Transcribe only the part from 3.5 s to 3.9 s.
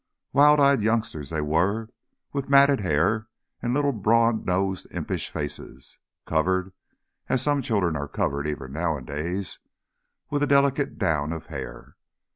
and